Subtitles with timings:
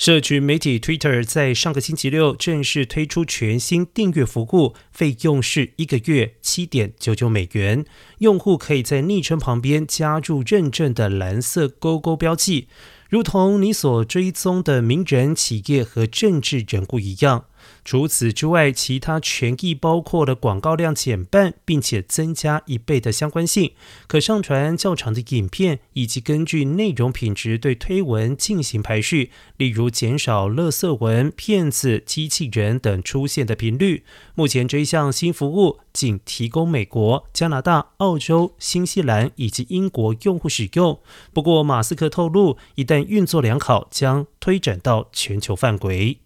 [0.00, 7.84] 社群媒体 Twitter 在上个星期六正式推出全新订阅服务，费用是一个月七点九九美元。
[8.20, 12.68] 用户可以在昵称旁边加入认证的蓝色勾勾标记，
[13.10, 17.46] 如同你所追踪的名人、企业和政治人物一样。
[17.84, 23.72] 除此之外，其他权益包括了广告量减半，并且增加一倍的相关性，
[24.06, 34.04] 可上传较长的影片，以及根据内容品质对推文进行排序，例如减少垃圾文、骗子、机器人等出现的频率。
[34.34, 40.98] 目前这一项新服务仅提供美国、加拿大、澳洲、新西兰以及英国用户使用。
[41.34, 46.18] 不过，马斯克透露，一旦运作良好，将推展到全球范围。